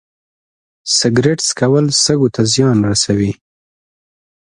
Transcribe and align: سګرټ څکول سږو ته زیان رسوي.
سګرټ 0.97 1.39
څکول 1.47 1.85
سږو 2.03 2.27
ته 2.35 2.41
زیان 2.53 2.77
رسوي. 2.89 3.31